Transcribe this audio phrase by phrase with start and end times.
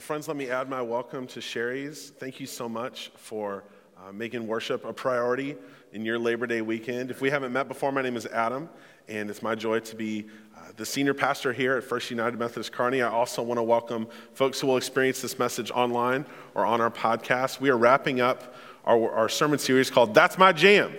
[0.00, 2.08] Well, friends, let me add my welcome to Sherry's.
[2.18, 3.64] Thank you so much for
[3.98, 5.56] uh, making worship a priority
[5.92, 7.10] in your Labor Day weekend.
[7.10, 8.70] If we haven't met before, my name is Adam,
[9.08, 10.24] and it's my joy to be
[10.56, 13.02] uh, the senior pastor here at First United Methodist Kearney.
[13.02, 16.24] I also want to welcome folks who will experience this message online
[16.54, 17.60] or on our podcast.
[17.60, 18.54] We are wrapping up
[18.86, 20.94] our, our sermon series called That's My Jam.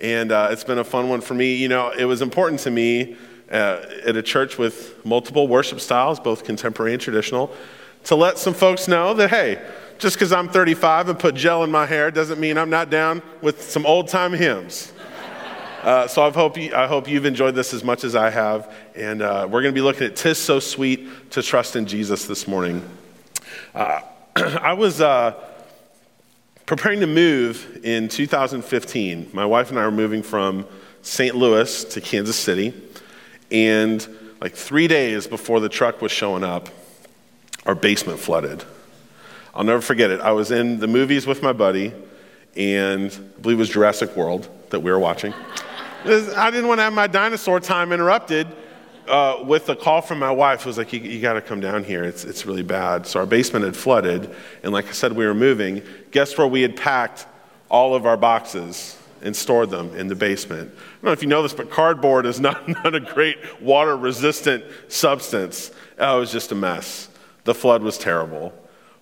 [0.00, 1.54] And uh, it's been a fun one for me.
[1.54, 3.16] You know, it was important to me
[3.48, 7.54] uh, at a church with multiple worship styles, both contemporary and traditional
[8.04, 9.64] to let some folks know that, hey,
[9.98, 13.22] just because I'm 35 and put gel in my hair doesn't mean I'm not down
[13.40, 14.92] with some old time hymns.
[15.82, 18.74] Uh, so I hope, you, I hope you've enjoyed this as much as I have.
[18.94, 22.26] And uh, we're going to be looking at Tis So Sweet to Trust in Jesus
[22.26, 22.82] this morning.
[23.74, 24.00] Uh,
[24.36, 25.34] I was uh,
[26.64, 29.30] preparing to move in 2015.
[29.34, 30.66] My wife and I were moving from
[31.02, 31.36] St.
[31.36, 32.72] Louis to Kansas City.
[33.50, 34.06] And
[34.40, 36.70] like three days before the truck was showing up,
[37.66, 38.64] our basement flooded.
[39.54, 40.20] I'll never forget it.
[40.20, 41.92] I was in the movies with my buddy,
[42.56, 45.32] and I believe it was Jurassic World that we were watching.
[46.04, 48.48] I didn't want to have my dinosaur time interrupted
[49.08, 51.60] uh, with a call from my wife who was like, You, you got to come
[51.60, 52.04] down here.
[52.04, 53.06] It's, it's really bad.
[53.06, 55.82] So our basement had flooded, and like I said, we were moving.
[56.10, 57.26] Guess where we had packed
[57.70, 60.70] all of our boxes and stored them in the basement?
[60.70, 63.96] I don't know if you know this, but cardboard is not, not a great water
[63.96, 65.70] resistant substance.
[65.98, 67.08] Oh, it was just a mess.
[67.44, 68.52] The flood was terrible.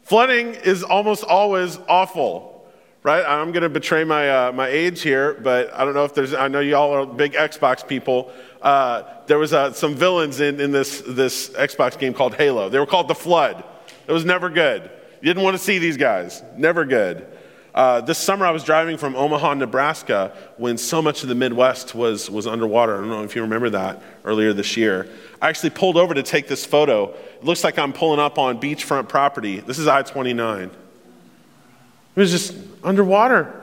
[0.02, 2.66] Flooding is almost always awful,
[3.02, 3.24] right?
[3.24, 6.34] I'm going to betray my, uh, my age here, but I don't know if there's,
[6.34, 8.32] I know y'all are big Xbox people.
[8.60, 12.68] Uh, there was uh, some villains in, in this, this Xbox game called Halo.
[12.68, 13.62] They were called the Flood.
[14.06, 14.82] It was never good.
[15.20, 16.42] You didn't want to see these guys.
[16.56, 17.31] Never good.
[17.74, 21.94] Uh, this summer, I was driving from Omaha, Nebraska, when so much of the Midwest
[21.94, 22.96] was, was underwater.
[22.96, 25.08] I don't know if you remember that earlier this year.
[25.40, 27.08] I actually pulled over to take this photo.
[27.08, 29.60] It looks like I'm pulling up on beachfront property.
[29.60, 30.64] This is I 29.
[30.64, 33.58] It was just underwater.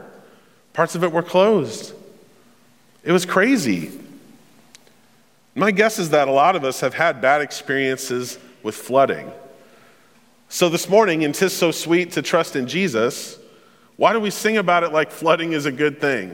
[0.74, 1.94] Parts of it were closed.
[3.04, 3.92] It was crazy.
[5.54, 9.32] My guess is that a lot of us have had bad experiences with flooding.
[10.48, 13.39] So this morning, in Tis So Sweet to Trust in Jesus,
[14.00, 16.34] why do we sing about it like flooding is a good thing?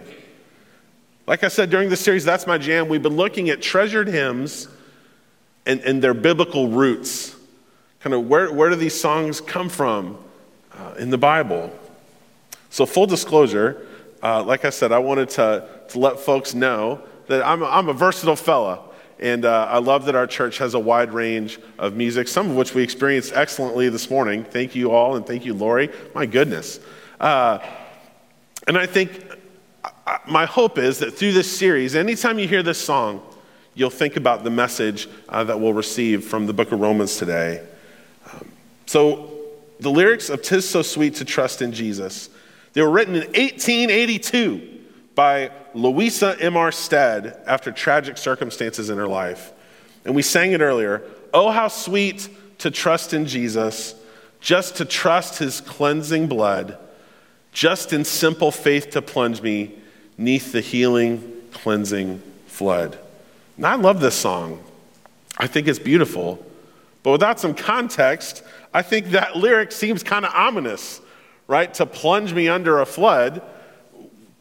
[1.26, 2.88] Like I said during the series, that's my jam.
[2.88, 4.68] We've been looking at treasured hymns
[5.66, 7.36] and, and their biblical roots.
[8.02, 10.20] Kind of where, where do these songs come from
[10.74, 11.76] uh, in the Bible?
[12.70, 13.88] So, full disclosure,
[14.22, 17.94] uh, like I said, I wanted to, to let folks know that I'm I'm a
[17.94, 18.80] versatile fella.
[19.18, 22.56] And uh, I love that our church has a wide range of music, some of
[22.58, 24.44] which we experienced excellently this morning.
[24.44, 25.90] Thank you all, and thank you, Lori.
[26.14, 26.80] My goodness.
[27.20, 27.60] Uh,
[28.68, 29.12] and I think
[30.28, 33.22] my hope is that through this series, anytime you hear this song,
[33.74, 37.66] you'll think about the message uh, that we'll receive from the book of Romans today.
[38.32, 38.52] Um,
[38.86, 39.32] so,
[39.80, 42.30] the lyrics of Tis So Sweet to Trust in Jesus,
[42.74, 44.82] they were written in 1882
[45.16, 46.72] by Louisa M.R.
[46.72, 49.52] Stead after tragic circumstances in her life.
[50.06, 53.94] And we sang it earlier Oh, how sweet to trust in Jesus,
[54.40, 56.78] just to trust his cleansing blood
[57.56, 59.72] just in simple faith to plunge me
[60.18, 63.00] neath the healing, cleansing flood.
[63.56, 64.62] And I love this song.
[65.38, 66.46] I think it's beautiful.
[67.02, 68.44] But without some context,
[68.74, 71.00] I think that lyric seems kind of ominous,
[71.48, 71.74] right?
[71.76, 73.42] To plunge me under a flood.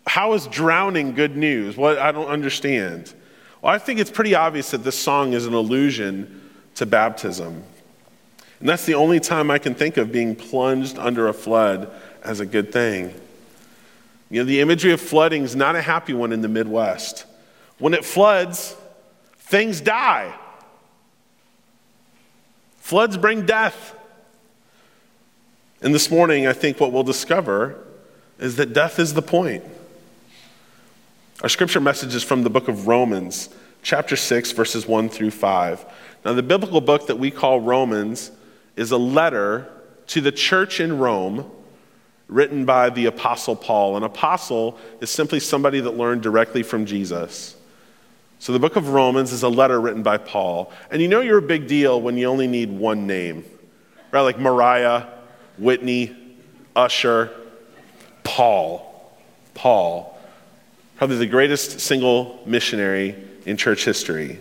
[0.09, 1.77] How is drowning good news?
[1.77, 3.15] What I don't understand.
[3.63, 7.63] Well, I think it's pretty obvious that this song is an allusion to baptism.
[8.59, 11.93] And that's the only time I can think of being plunged under a flood
[12.25, 13.15] as a good thing.
[14.31, 17.27] You know, the imagery of flooding is not a happy one in the Midwest.
[17.79, 18.75] When it floods,
[19.39, 20.35] things die.
[22.79, 23.95] Floods bring death.
[25.83, 27.79] And this morning, I think what we'll discover
[28.39, 29.63] is that death is the point.
[31.43, 33.51] Our scripture message is from the book of Romans,
[33.83, 35.85] chapter 6, verses 1 through 5.
[36.25, 38.31] Now, the biblical book that we call Romans
[38.77, 39.71] is a letter
[40.09, 41.51] to the church in Rome
[42.29, 43.97] written by the Apostle Paul.
[43.97, 47.57] An apostle is simply somebody that learned directly from Jesus.
[48.39, 50.73] So the book of Romans is a letter written by Paul.
[50.91, 53.45] And you know you're a big deal when you only need one name,
[54.11, 54.23] right?
[54.23, 55.07] Like Mariah,
[55.59, 56.15] Whitney,
[56.75, 57.31] Usher,
[58.23, 58.91] Paul.
[59.55, 60.19] Paul.
[60.97, 63.17] Probably the greatest single missionary
[63.47, 64.41] in church history.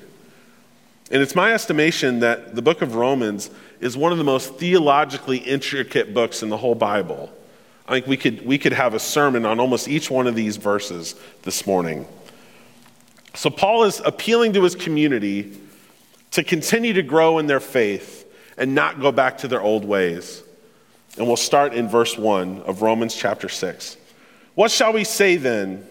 [1.11, 3.49] And it's my estimation that the book of Romans
[3.79, 7.31] is one of the most theologically intricate books in the whole Bible.
[7.87, 10.57] I think we could, we could have a sermon on almost each one of these
[10.57, 12.07] verses this morning.
[13.35, 15.57] So, Paul is appealing to his community
[16.31, 20.43] to continue to grow in their faith and not go back to their old ways.
[21.17, 23.97] And we'll start in verse 1 of Romans chapter 6.
[24.55, 25.87] What shall we say then?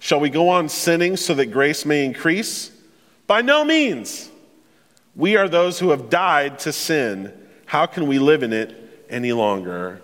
[0.00, 2.70] Shall we go on sinning so that grace may increase?
[3.26, 4.30] By no means.
[5.14, 7.32] We are those who have died to sin.
[7.66, 10.00] How can we live in it any longer?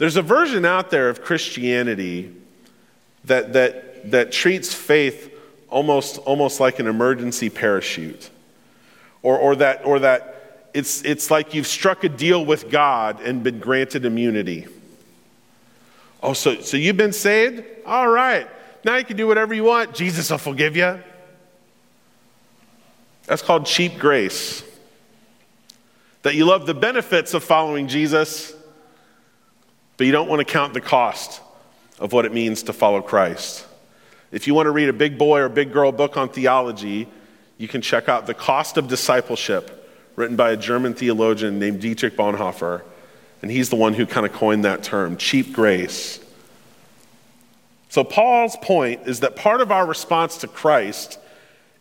[0.00, 2.34] There's a version out there of Christianity
[3.26, 5.30] that, that, that treats faith
[5.68, 8.30] almost, almost like an emergency parachute,
[9.22, 13.42] or, or, that, or that it's, it's like you've struck a deal with God and
[13.42, 14.68] been granted immunity.
[16.22, 17.62] Oh, so, so you've been saved?
[17.84, 18.48] All right.
[18.86, 19.92] Now you can do whatever you want.
[19.92, 20.98] Jesus will forgive you.
[23.26, 24.64] That's called cheap grace.
[26.22, 28.54] That you love the benefits of following Jesus,
[30.00, 31.42] but you don't want to count the cost
[31.98, 33.66] of what it means to follow Christ.
[34.32, 37.06] If you want to read a big boy or big girl book on theology,
[37.58, 42.16] you can check out The Cost of Discipleship, written by a German theologian named Dietrich
[42.16, 42.80] Bonhoeffer.
[43.42, 46.18] And he's the one who kind of coined that term cheap grace.
[47.90, 51.18] So, Paul's point is that part of our response to Christ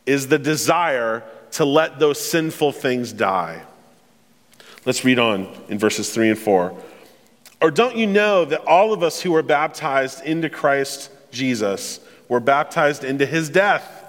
[0.06, 3.62] is the desire to let those sinful things die.
[4.86, 6.77] Let's read on in verses 3 and 4.
[7.61, 12.39] Or don't you know that all of us who were baptized into Christ Jesus were
[12.39, 14.06] baptized into his death?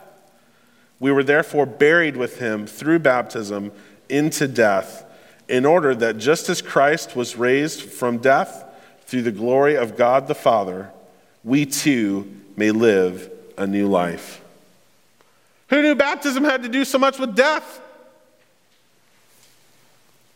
[1.01, 3.73] We were therefore buried with him through baptism
[4.09, 5.05] into death,
[5.49, 8.65] in order that just as Christ was raised from death
[9.07, 10.91] through the glory of God the Father,
[11.43, 14.43] we too may live a new life.
[15.71, 17.81] Who knew baptism had to do so much with death?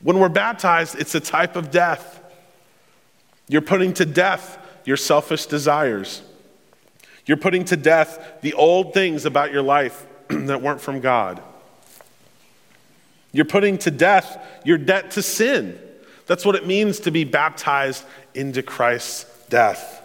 [0.01, 2.21] When we're baptized, it's a type of death.
[3.49, 6.23] You're putting to death your selfish desires.
[7.27, 11.43] You're putting to death the old things about your life that weren't from God.
[13.33, 15.79] You're putting to death your debt to sin.
[16.27, 18.05] That's what it means to be baptized
[18.35, 20.03] into Christ's death.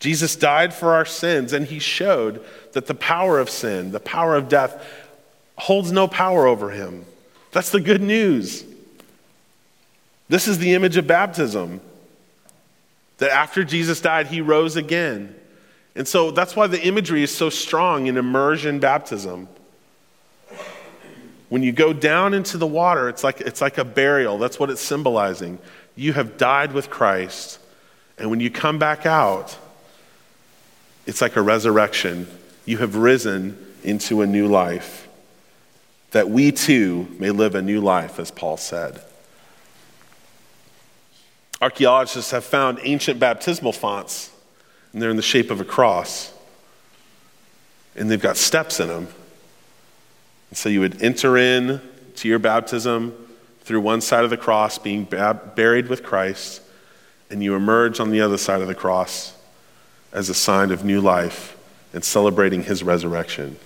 [0.00, 4.34] Jesus died for our sins, and he showed that the power of sin, the power
[4.34, 4.84] of death,
[5.56, 7.04] holds no power over him.
[7.52, 8.64] That's the good news.
[10.28, 11.80] This is the image of baptism
[13.22, 15.32] that after Jesus died, he rose again.
[15.94, 19.46] And so that's why the imagery is so strong in immersion baptism.
[21.48, 24.38] When you go down into the water, it's like, it's like a burial.
[24.38, 25.60] That's what it's symbolizing.
[25.94, 27.60] You have died with Christ.
[28.18, 29.56] And when you come back out,
[31.06, 32.26] it's like a resurrection.
[32.64, 35.06] You have risen into a new life.
[36.10, 39.00] That we too may live a new life, as Paul said.
[41.62, 44.32] Archaeologists have found ancient baptismal fonts,
[44.92, 46.34] and they're in the shape of a cross.
[47.94, 49.06] And they've got steps in them.
[50.50, 51.80] And so you would enter in
[52.16, 53.14] to your baptism
[53.60, 56.62] through one side of the cross, being buried with Christ,
[57.30, 59.32] and you emerge on the other side of the cross
[60.12, 61.56] as a sign of new life
[61.92, 63.56] and celebrating his resurrection.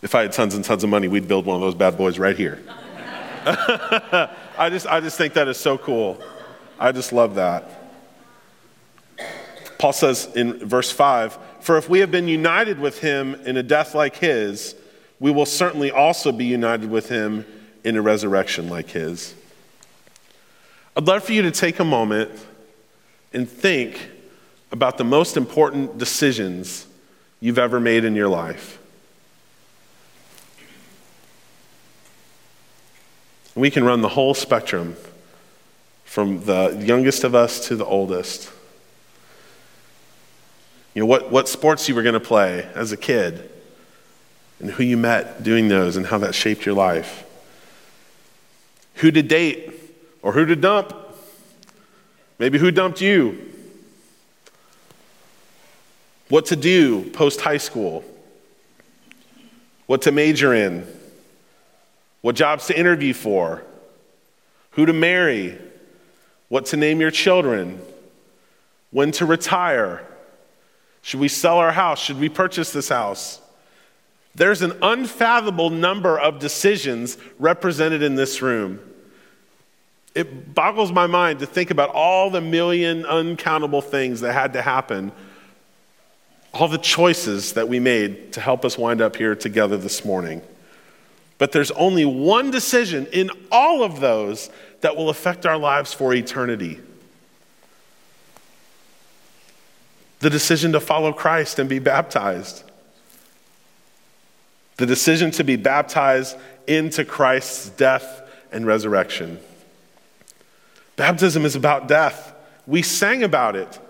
[0.00, 2.18] If I had tons and tons of money, we'd build one of those bad boys
[2.18, 2.62] right here.
[3.46, 6.18] I, just, I just think that is so cool.
[6.78, 7.70] I just love that.
[9.78, 13.62] Paul says in verse 5 For if we have been united with him in a
[13.62, 14.74] death like his,
[15.20, 17.46] we will certainly also be united with him
[17.84, 19.34] in a resurrection like his.
[20.96, 22.30] I'd love for you to take a moment
[23.32, 24.10] and think
[24.72, 26.86] about the most important decisions
[27.40, 28.78] you've ever made in your life.
[33.54, 34.96] We can run the whole spectrum
[36.16, 38.50] from the youngest of us to the oldest.
[40.94, 43.50] You know, what, what sports you were going to play as a kid,
[44.58, 47.26] and who you met doing those, and how that shaped your life.
[48.94, 49.74] Who to date,
[50.22, 50.94] or who to dump.
[52.38, 53.52] Maybe who dumped you.
[56.30, 58.02] What to do post high school.
[59.84, 60.86] What to major in.
[62.22, 63.62] What jobs to interview for.
[64.70, 65.58] Who to marry
[66.48, 67.80] what to name your children,
[68.90, 70.06] when to retire.
[71.02, 72.00] Should we sell our house?
[72.00, 73.40] Should we purchase this house?
[74.34, 78.80] There's an unfathomable number of decisions represented in this room.
[80.14, 84.62] It boggles my mind to think about all the million uncountable things that had to
[84.62, 85.12] happen,
[86.52, 90.42] all the choices that we made to help us wind up here together this morning.
[91.38, 94.50] But there's only one decision in all of those
[94.86, 96.78] that will affect our lives for eternity.
[100.20, 102.62] The decision to follow Christ and be baptized.
[104.76, 106.36] The decision to be baptized
[106.68, 109.40] into Christ's death and resurrection.
[110.94, 112.32] Baptism is about death.
[112.64, 113.80] We sang about it.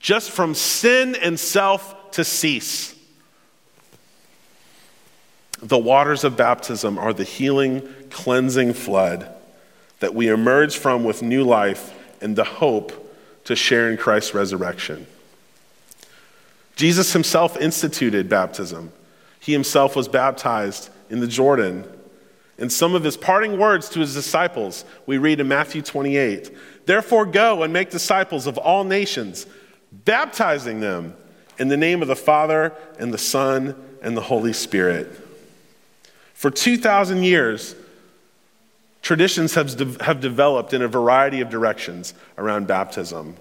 [0.00, 2.92] Just from sin and self to cease.
[5.62, 9.32] The waters of baptism are the healing, cleansing flood
[10.00, 12.92] that we emerge from with new life and the hope
[13.44, 15.06] to share in Christ's resurrection.
[16.74, 18.92] Jesus himself instituted baptism.
[19.40, 21.84] He himself was baptized in the Jordan.
[22.58, 26.50] In some of his parting words to his disciples, we read in Matthew 28
[26.86, 29.46] Therefore, go and make disciples of all nations,
[29.92, 31.16] baptizing them
[31.58, 35.10] in the name of the Father and the Son and the Holy Spirit.
[36.34, 37.74] For 2,000 years,
[39.06, 43.36] traditions have, de- have developed in a variety of directions around baptism.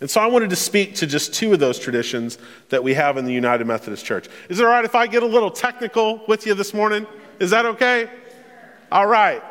[0.00, 3.16] And so I wanted to speak to just two of those traditions that we have
[3.16, 4.28] in the United Methodist Church.
[4.48, 7.04] Is it all right if I get a little technical with you this morning?
[7.40, 8.08] Is that okay?
[8.92, 9.42] All right.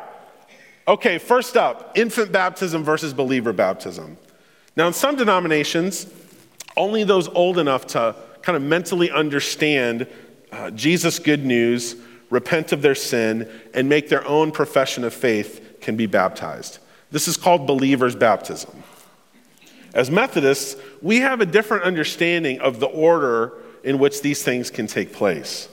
[0.88, 4.16] Okay, first up infant baptism versus believer baptism.
[4.74, 6.06] Now, in some denominations,
[6.78, 10.06] only those old enough to kind of mentally understand
[10.50, 11.94] uh, Jesus' good news,
[12.30, 16.78] repent of their sin, and make their own profession of faith can be baptized.
[17.10, 18.82] This is called believer's baptism.
[19.94, 24.86] As Methodists, we have a different understanding of the order in which these things can
[24.86, 25.68] take place.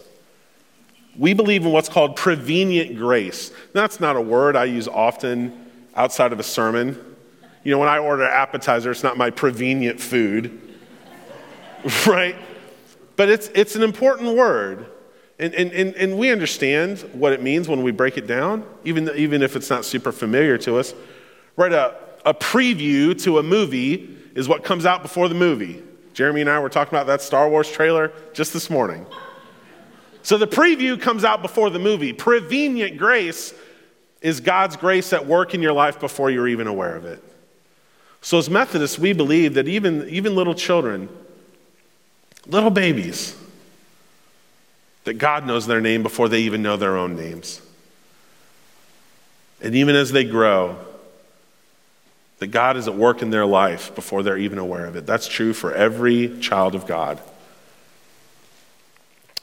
[1.17, 3.51] We believe in what's called prevenient grace.
[3.73, 7.15] That's not a word I use often outside of a sermon.
[7.63, 10.61] You know, when I order an appetizer, it's not my prevenient food,
[12.07, 12.35] right?
[13.15, 14.85] But it's, it's an important word.
[15.37, 19.09] And, and, and, and we understand what it means when we break it down, even,
[19.15, 20.93] even if it's not super familiar to us.
[21.57, 21.73] Right?
[21.73, 25.83] A, a preview to a movie is what comes out before the movie.
[26.13, 29.05] Jeremy and I were talking about that Star Wars trailer just this morning.
[30.23, 32.13] So the preview comes out before the movie.
[32.13, 33.53] Prevenient grace
[34.21, 37.21] is God's grace at work in your life before you're even aware of it.
[38.21, 41.09] So as Methodists, we believe that even, even little children,
[42.47, 43.35] little babies,
[45.05, 47.61] that God knows their name before they even know their own names.
[49.61, 50.77] And even as they grow,
[52.39, 55.05] that God is at work in their life before they're even aware of it.
[55.05, 57.21] That's true for every child of God.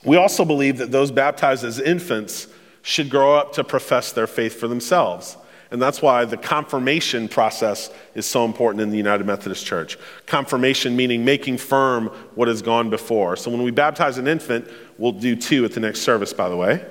[0.03, 2.47] We also believe that those baptized as infants
[2.81, 5.37] should grow up to profess their faith for themselves.
[5.71, 9.97] And that's why the confirmation process is so important in the United Methodist Church.
[10.27, 13.35] Confirmation meaning making firm what has gone before.
[13.37, 14.67] So when we baptize an infant,
[14.97, 16.85] we'll do two at the next service, by the way.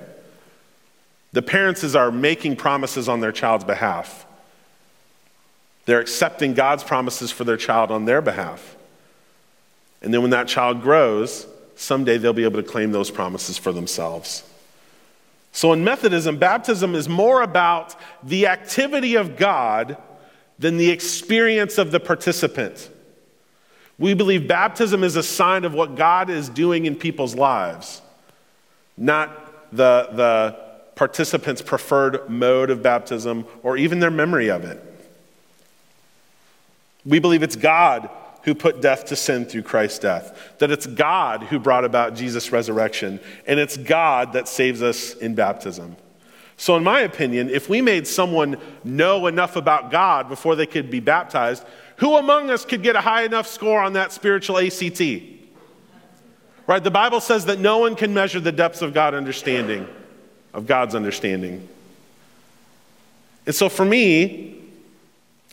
[1.33, 4.27] The parents are making promises on their child's behalf.
[5.87, 8.77] They're accepting God's promises for their child on their behalf.
[10.03, 13.73] And then when that child grows, someday they'll be able to claim those promises for
[13.73, 14.45] themselves.
[15.53, 19.97] So in Methodism, baptism is more about the activity of God
[20.59, 22.91] than the experience of the participant.
[23.99, 28.03] We believe baptism is a sign of what God is doing in people's lives,
[28.97, 30.57] not the, the
[30.95, 34.83] participant's preferred mode of baptism or even their memory of it.
[37.05, 38.09] We believe it's God
[38.45, 42.51] who put death to sin through Christ's death, that it's God who brought about Jesus'
[42.53, 45.97] resurrection, and it's God that saves us in baptism.
[46.57, 50.91] So, in my opinion, if we made someone know enough about God before they could
[50.91, 51.65] be baptized,
[52.03, 55.01] who among us could get a high enough score on that spiritual ACT?
[56.67, 56.83] Right?
[56.83, 59.87] The Bible says that no one can measure the depths of God understanding,
[60.53, 61.69] of God's understanding.
[63.47, 64.63] And so for me,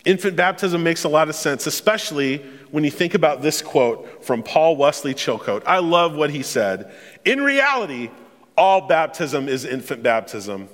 [0.04, 2.38] Infant baptism makes a lot of sense, especially
[2.70, 5.62] when you think about this quote from Paul Wesley Chilcote.
[5.66, 6.92] I love what he said.
[7.26, 8.10] In reality,
[8.56, 10.68] all baptism is infant baptism.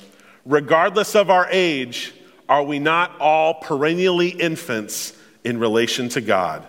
[0.45, 2.15] Regardless of our age,
[2.49, 5.16] are we not all perennially infants
[5.47, 6.67] in relation to God?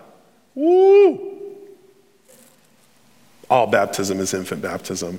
[0.54, 1.36] Woo!
[3.50, 5.18] All baptism is infant baptism.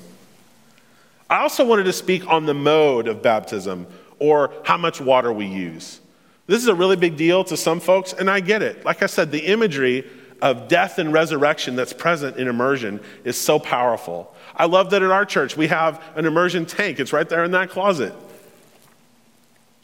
[1.29, 3.85] I also wanted to speak on the mode of baptism
[4.17, 5.99] or how much water we use.
[6.47, 8.85] This is a really big deal to some folks, and I get it.
[8.85, 10.09] Like I said, the imagery
[10.41, 14.33] of death and resurrection that's present in immersion is so powerful.
[14.55, 17.51] I love that at our church we have an immersion tank, it's right there in
[17.51, 18.13] that closet.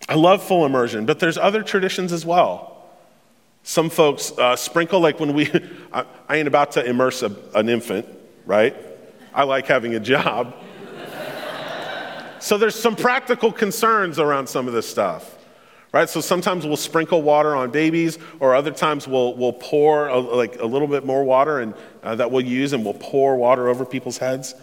[0.08, 2.75] I love full immersion, but there's other traditions as well.
[3.68, 5.52] Some folks uh, sprinkle, like when we,
[5.92, 8.08] I, I, ain't about to immerse a, an infant,
[8.46, 8.76] right?
[9.34, 10.54] I like having a job.
[12.40, 15.36] so there's some practical concerns around some of this stuff
[15.96, 16.10] right?
[16.10, 20.60] So sometimes we'll sprinkle water on babies, or other times we'll, we'll pour a, like
[20.60, 23.86] a little bit more water and, uh, that we'll use and we'll pour water over
[23.86, 24.56] people's heads.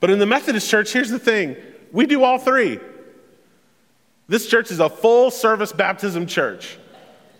[0.00, 1.56] But in the Methodist church, here's the thing
[1.92, 2.78] we do all three.
[4.28, 6.76] This church is a full service baptism church.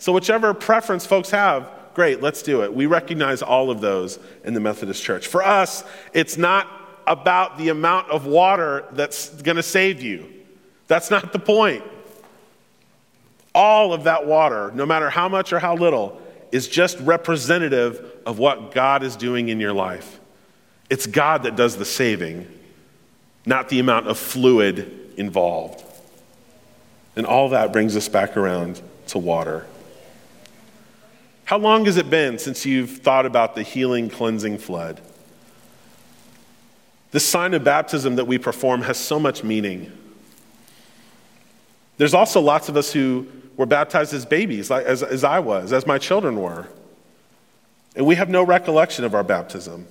[0.01, 2.75] So, whichever preference folks have, great, let's do it.
[2.75, 5.27] We recognize all of those in the Methodist Church.
[5.27, 6.67] For us, it's not
[7.07, 10.27] about the amount of water that's going to save you.
[10.89, 11.85] That's not the point.
[13.55, 18.39] All of that water, no matter how much or how little, is just representative of
[18.39, 20.19] what God is doing in your life.
[20.89, 22.47] It's God that does the saving,
[23.45, 25.85] not the amount of fluid involved.
[27.17, 29.67] And all that brings us back around to water.
[31.51, 35.01] How long has it been since you've thought about the healing, cleansing flood?
[37.11, 39.91] This sign of baptism that we perform has so much meaning.
[41.97, 43.27] There's also lots of us who
[43.57, 46.69] were baptized as babies, like, as, as I was, as my children were.
[47.97, 49.89] And we have no recollection of our baptism.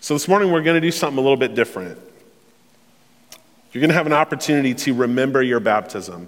[0.00, 2.00] So this morning we're going to do something a little bit different.
[3.70, 6.26] You're going to have an opportunity to remember your baptism.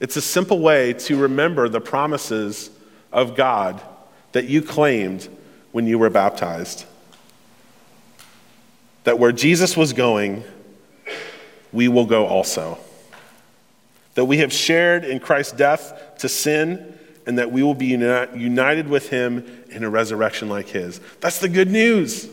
[0.00, 2.70] It's a simple way to remember the promises
[3.12, 3.80] of God
[4.32, 5.28] that you claimed
[5.72, 6.84] when you were baptized.
[9.04, 10.44] That where Jesus was going,
[11.72, 12.78] we will go also.
[14.14, 18.88] That we have shared in Christ's death to sin, and that we will be united
[18.88, 21.00] with him in a resurrection like his.
[21.20, 22.28] That's the good news.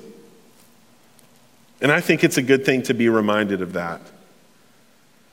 [1.81, 4.01] And I think it's a good thing to be reminded of that.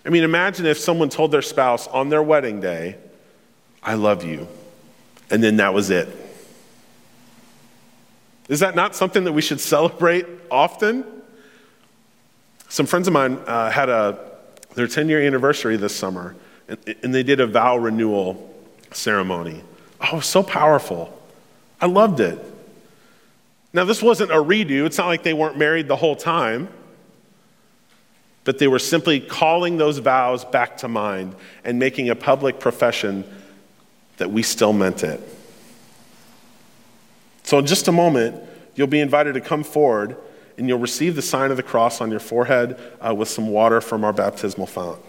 [0.04, 2.96] I mean, imagine if someone told their spouse on their wedding day,
[3.82, 4.48] I love you
[5.32, 6.08] and then that was it.
[8.48, 11.06] Is that not something that we should celebrate often?
[12.68, 14.18] Some friends of mine uh, had a,
[14.74, 16.36] their 10 year anniversary this summer,
[16.68, 18.54] and, and they did a vow renewal
[18.92, 19.62] ceremony.
[20.12, 21.18] Oh, so powerful.
[21.80, 22.38] I loved it.
[23.72, 26.68] Now, this wasn't a redo, it's not like they weren't married the whole time,
[28.44, 31.34] but they were simply calling those vows back to mind
[31.64, 33.24] and making a public profession
[34.22, 35.20] that we still meant it.
[37.42, 38.40] So, in just a moment,
[38.76, 40.16] you'll be invited to come forward
[40.56, 43.80] and you'll receive the sign of the cross on your forehead uh, with some water
[43.80, 45.00] from our baptismal font.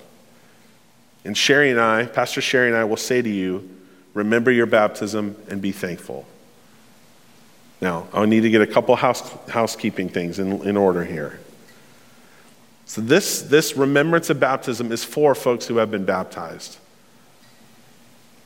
[1.23, 3.69] And Sherry and I, Pastor Sherry and I, will say to you,
[4.15, 6.25] remember your baptism and be thankful.
[7.81, 11.39] Now, I need to get a couple house, housekeeping things in, in order here.
[12.87, 16.79] So, this, this remembrance of baptism is for folks who have been baptized.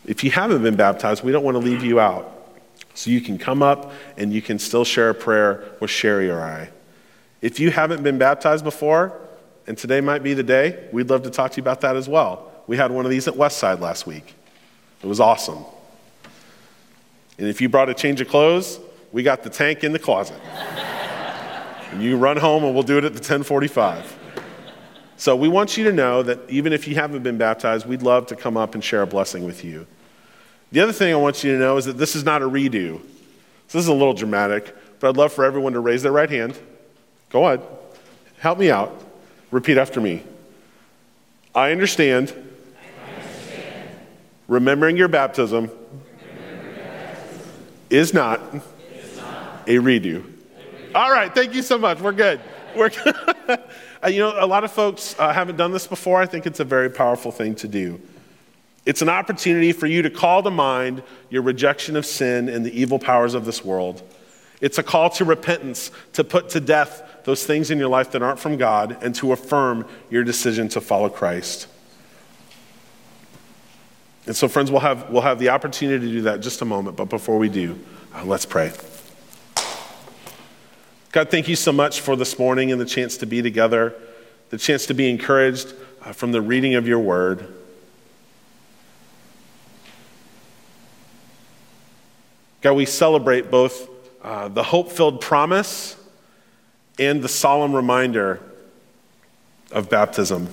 [0.07, 2.33] If you haven't been baptized, we don't want to leave you out.
[2.93, 6.41] So you can come up and you can still share a prayer with Sherry or
[6.41, 6.69] I.
[7.41, 9.19] If you haven't been baptized before,
[9.67, 12.07] and today might be the day, we'd love to talk to you about that as
[12.07, 12.51] well.
[12.65, 14.33] We had one of these at Westside last week.
[15.03, 15.63] It was awesome.
[17.37, 18.79] And if you brought a change of clothes,
[19.11, 20.41] we got the tank in the closet.
[21.91, 24.17] and you run home and we'll do it at the 1045.
[25.17, 28.27] So we want you to know that even if you haven't been baptized, we'd love
[28.27, 29.85] to come up and share a blessing with you.
[30.71, 32.99] The other thing I want you to know is that this is not a redo.
[33.67, 36.29] So this is a little dramatic, but I'd love for everyone to raise their right
[36.29, 36.57] hand.
[37.29, 37.61] Go on.
[38.39, 39.03] Help me out.
[39.51, 40.23] Repeat after me.
[41.55, 42.33] I understand.
[42.33, 43.89] I understand.
[44.47, 45.79] Remembering your baptism, baptism.
[47.89, 48.41] Is, not
[48.93, 50.23] is not a redo.
[50.93, 51.99] All right, thank you so much.
[51.99, 52.39] We're good.
[52.75, 53.15] We're good.
[54.09, 56.21] you know, a lot of folks uh, haven't done this before.
[56.21, 58.01] I think it's a very powerful thing to do.
[58.87, 62.71] It's an opportunity for you to call to mind your rejection of sin and the
[62.71, 64.01] evil powers of this world.
[64.61, 68.21] It's a call to repentance, to put to death those things in your life that
[68.21, 71.67] aren't from God, and to affirm your decision to follow Christ.
[74.25, 76.95] And so, friends, we'll have, we'll have the opportunity to do that just a moment.
[76.95, 77.77] But before we do,
[78.15, 78.71] uh, let's pray.
[81.11, 83.93] God, thank you so much for this morning and the chance to be together,
[84.49, 85.73] the chance to be encouraged
[86.05, 87.53] uh, from the reading of your word.
[92.61, 93.89] God, we celebrate both
[94.23, 95.95] uh, the hope filled promise
[96.99, 98.41] and the solemn reminder
[99.71, 100.49] of baptism.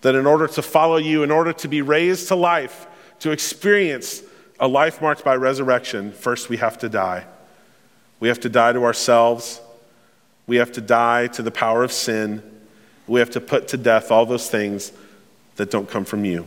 [0.00, 2.86] That in order to follow you, in order to be raised to life,
[3.20, 4.22] to experience
[4.58, 7.24] a life marked by resurrection, first we have to die.
[8.20, 9.60] We have to die to ourselves.
[10.46, 12.42] We have to die to the power of sin.
[13.06, 14.92] We have to put to death all those things
[15.56, 16.46] that don't come from you.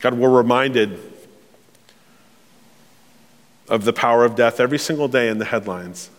[0.00, 0.98] God, we're reminded
[3.68, 6.10] of the power of death every single day in the headlines.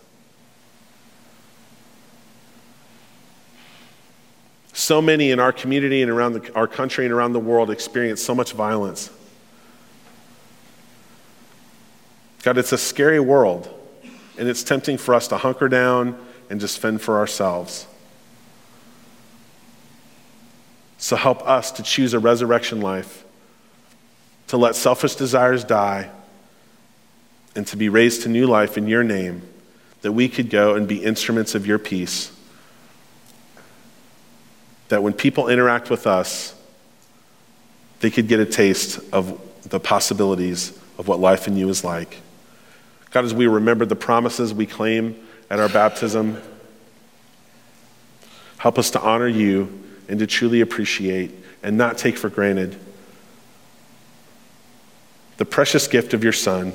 [4.72, 8.22] So many in our community and around the, our country and around the world experience
[8.22, 9.10] so much violence.
[12.42, 13.68] God, it's a scary world,
[14.38, 17.86] and it's tempting for us to hunker down and just fend for ourselves.
[20.98, 23.24] So help us to choose a resurrection life,
[24.48, 26.10] to let selfish desires die,
[27.54, 29.42] and to be raised to new life in your name,
[30.02, 32.32] that we could go and be instruments of your peace.
[34.88, 36.54] That when people interact with us,
[38.00, 42.18] they could get a taste of the possibilities of what life in you is like.
[43.10, 45.16] God, as we remember the promises we claim
[45.50, 46.40] at our baptism,
[48.58, 51.32] help us to honor you and to truly appreciate
[51.62, 52.78] and not take for granted
[55.38, 56.72] the precious gift of your Son.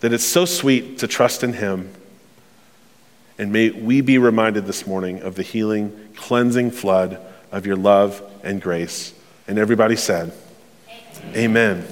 [0.00, 1.92] That it's so sweet to trust in Him.
[3.36, 7.20] And may we be reminded this morning of the healing, cleansing flood
[7.50, 9.12] of your love and grace.
[9.48, 10.32] And everybody said,
[11.34, 11.36] Amen.
[11.36, 11.88] Amen.